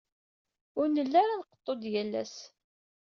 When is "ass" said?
2.21-2.35